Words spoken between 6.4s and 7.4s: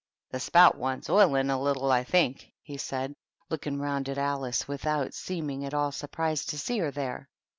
to see her there.